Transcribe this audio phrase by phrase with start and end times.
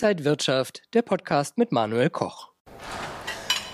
[0.00, 2.50] Inside Wirtschaft, der Podcast mit Manuel Koch.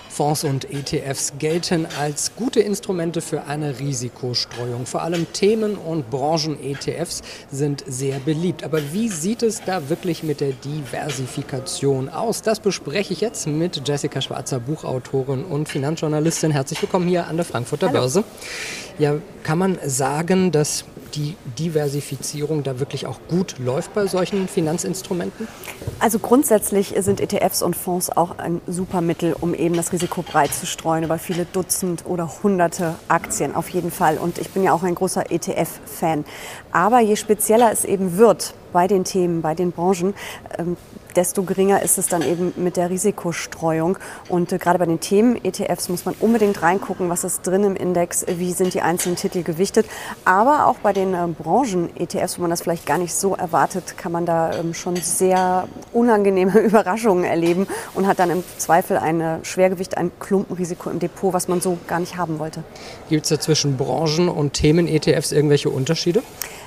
[0.09, 4.87] Fonds und ETFs gelten als gute Instrumente für eine Risikostreuung.
[4.87, 7.21] Vor allem Themen- und Branchen-ETFs
[7.51, 8.63] sind sehr beliebt.
[8.63, 12.41] Aber wie sieht es da wirklich mit der Diversifikation aus?
[12.41, 16.49] Das bespreche ich jetzt mit Jessica Schwarzer, Buchautorin und Finanzjournalistin.
[16.49, 17.99] Herzlich willkommen hier an der Frankfurter Hallo.
[17.99, 18.23] Börse.
[18.97, 25.47] Ja, kann man sagen, dass die Diversifizierung da wirklich auch gut läuft bei solchen Finanzinstrumenten?
[25.99, 30.53] Also grundsätzlich sind ETFs und Fonds auch ein super Mittel, um eben das Risiko breit
[30.53, 34.17] zu streuen über viele Dutzend oder hunderte Aktien auf jeden Fall.
[34.17, 36.25] Und ich bin ja auch ein großer ETF-Fan.
[36.71, 40.13] Aber je spezieller es eben wird bei den Themen, bei den Branchen,
[40.59, 40.75] ähm,
[41.15, 43.97] desto geringer ist es dann eben mit der Risikostreuung.
[44.27, 48.25] Und äh, gerade bei den Themen-ETFs muss man unbedingt reingucken, was ist drin im Index,
[48.27, 49.85] wie sind die einzelnen Titel gewichtet.
[50.25, 54.11] Aber auch bei den äh, Branchen-ETFs, wo man das vielleicht gar nicht so erwartet, kann
[54.11, 59.37] man da ähm, schon sehr unangenehme Überraschungen erleben und hat dann im Zweifel ein äh,
[59.43, 62.61] Schwergewicht, ein Klumpenrisiko im Depot, was man so gar nicht haben wollte.
[63.07, 66.23] Gibt es da zwischen Branchen- und Themen-ETFs irgendwelche Unterschiede?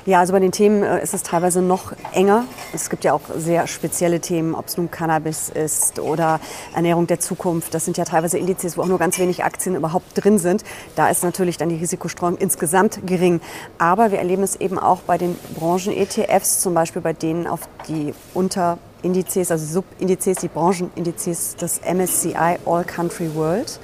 [0.09, 2.47] Ja, also bei den Themen äh, ist es teilweise noch enger.
[2.73, 6.41] Es gibt ja auch sehr spezielle Themen, ob es nun Cannabis ist oder
[6.75, 7.75] Ernährung der Zukunft.
[7.75, 10.65] Das sind ja teilweise Indizes, wo auch nur ganz wenig Aktien überhaupt drin sind.
[10.97, 13.43] Da ist natürlich dann die Risikostreuung insgesamt gering.
[13.77, 18.15] Aber wir erleben es eben auch bei den Branchen-ETFs, zum Beispiel bei denen, auf die
[18.33, 23.79] unter Indizes, also Subindizes, die Branchenindizes des MSCI All Country World.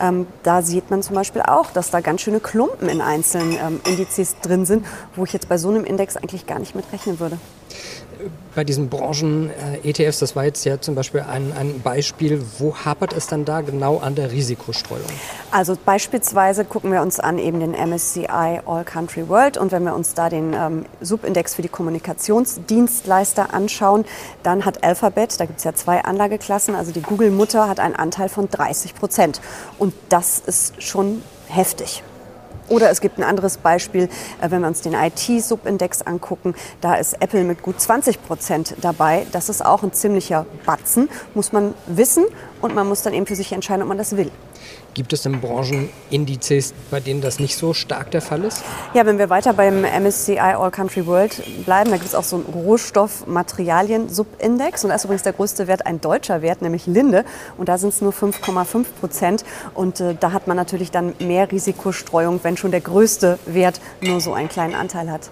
[0.00, 3.80] Ähm, da sieht man zum Beispiel auch, dass da ganz schöne Klumpen in einzelnen ähm,
[3.86, 7.20] Indizes drin sind, wo ich jetzt bei so einem Index eigentlich gar nicht mit rechnen
[7.20, 7.38] würde
[8.54, 13.26] bei diesen Branchen-ETFs, das war jetzt ja zum Beispiel ein, ein Beispiel, wo hapert es
[13.26, 15.04] dann da genau an der Risikostreuung?
[15.50, 19.94] Also beispielsweise gucken wir uns an eben den MSCI All Country World und wenn wir
[19.94, 24.04] uns da den ähm, Subindex für die Kommunikationsdienstleister anschauen,
[24.42, 28.28] dann hat Alphabet, da gibt es ja zwei Anlageklassen, also die Google-Mutter hat einen Anteil
[28.28, 29.40] von 30 Prozent
[29.78, 32.02] und das ist schon heftig.
[32.68, 34.04] Oder es gibt ein anderes Beispiel,
[34.40, 39.26] äh, wenn wir uns den IT-Subindex angucken, da ist Apple mit gut 20 Prozent dabei.
[39.32, 42.24] Das ist auch ein ziemlicher Batzen, muss man wissen
[42.60, 44.30] und man muss dann eben für sich entscheiden, ob man das will.
[44.96, 48.62] Gibt es denn Branchenindizes, bei denen das nicht so stark der Fall ist?
[48.94, 52.36] Ja, wenn wir weiter beim MSCI All Country World bleiben, da gibt es auch so
[52.36, 54.84] einen Rohstoffmaterialien-Subindex.
[54.84, 57.26] Und da ist übrigens der größte Wert ein deutscher Wert, nämlich Linde.
[57.58, 59.44] Und da sind es nur 5,5 Prozent.
[59.74, 64.22] Und äh, da hat man natürlich dann mehr Risikostreuung, wenn schon der größte Wert nur
[64.22, 65.28] so einen kleinen Anteil hat.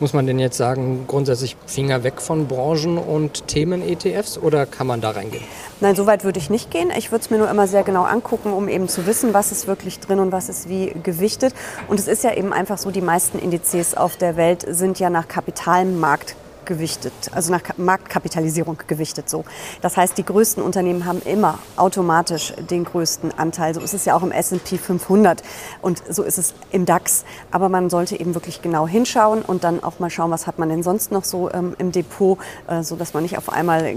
[0.00, 5.00] Muss man denn jetzt sagen, grundsätzlich Finger weg von Branchen und Themen-ETFs oder kann man
[5.00, 5.42] da reingehen?
[5.80, 6.90] Nein, so weit würde ich nicht gehen.
[6.96, 9.66] Ich würde es mir nur immer sehr genau angucken, um eben zu wissen, was ist
[9.66, 11.54] wirklich drin und was ist wie gewichtet.
[11.88, 15.10] Und es ist ja eben einfach so, die meisten Indizes auf der Welt sind ja
[15.10, 16.36] nach Kapitalmarkt
[16.68, 19.44] gewichtet, also nach Marktkapitalisierung gewichtet so.
[19.80, 23.74] Das heißt, die größten Unternehmen haben immer automatisch den größten Anteil.
[23.74, 25.42] So ist es ja auch im S&P 500
[25.82, 27.24] und so ist es im DAX.
[27.50, 30.68] Aber man sollte eben wirklich genau hinschauen und dann auch mal schauen, was hat man
[30.68, 33.94] denn sonst noch so ähm, im Depot, äh, so dass man nicht auf einmal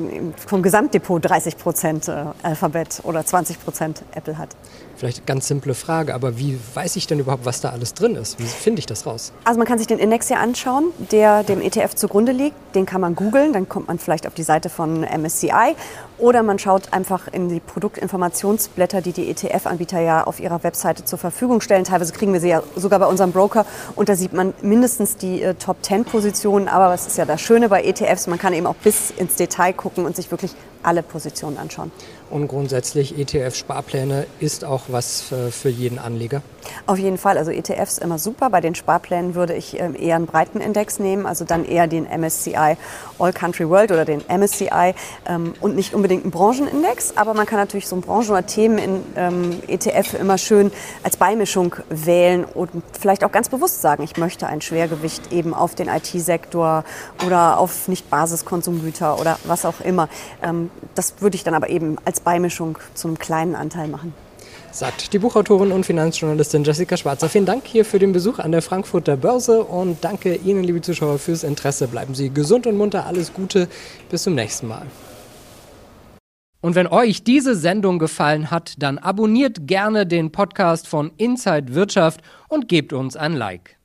[0.47, 4.55] vom Gesamtdepot 30 Prozent äh, Alphabet oder 20 Prozent Apple hat.
[4.95, 8.15] Vielleicht eine ganz simple Frage, aber wie weiß ich denn überhaupt, was da alles drin
[8.15, 8.39] ist?
[8.39, 9.33] Wie finde ich das raus?
[9.43, 12.55] Also man kann sich den Index hier anschauen, der dem ETF zugrunde liegt.
[12.75, 15.75] Den kann man googeln, dann kommt man vielleicht auf die Seite von MSCI
[16.17, 21.19] oder man schaut einfach in die Produktinformationsblätter, die die ETF-Anbieter ja auf ihrer Webseite zur
[21.19, 21.83] Verfügung stellen.
[21.83, 25.41] Teilweise kriegen wir sie ja sogar bei unserem Broker und da sieht man mindestens die
[25.41, 26.67] äh, Top-10-Positionen.
[26.67, 29.73] Aber was ist ja das Schöne bei ETFs, man kann eben auch bis ins Detail
[29.73, 31.91] gucken und sich wirklich alle Positionen anschauen.
[32.31, 36.41] Und grundsätzlich ETF-Sparpläne ist auch was äh, für jeden Anleger?
[36.85, 37.37] Auf jeden Fall.
[37.37, 38.49] Also ETFs immer super.
[38.49, 42.05] Bei den Sparplänen würde ich ähm, eher einen breiten Index nehmen, also dann eher den
[42.05, 42.77] MSCI
[43.19, 44.93] All Country World oder den MSCI
[45.27, 47.17] ähm, und nicht unbedingt einen Branchenindex.
[47.17, 50.71] Aber man kann natürlich so ein Branchen- oder Themen in ähm, ETF immer schön
[51.03, 55.75] als Beimischung wählen und vielleicht auch ganz bewusst sagen, ich möchte ein Schwergewicht eben auf
[55.75, 56.85] den IT-Sektor
[57.25, 60.07] oder auf Nicht-Basiskonsumgüter oder was auch immer.
[60.95, 64.13] Das würde ich dann aber eben als Beimischung zum kleinen Anteil machen.
[64.71, 67.27] Sagt die Buchautorin und Finanzjournalistin Jessica Schwarzer.
[67.27, 71.19] Vielen Dank hier für den Besuch an der Frankfurter Börse und danke Ihnen, liebe Zuschauer,
[71.19, 71.89] fürs Interesse.
[71.89, 73.05] Bleiben Sie gesund und munter.
[73.05, 73.67] Alles Gute.
[74.09, 74.85] Bis zum nächsten Mal.
[76.61, 82.21] Und wenn euch diese Sendung gefallen hat, dann abonniert gerne den Podcast von Inside Wirtschaft
[82.47, 83.80] und gebt uns ein Like.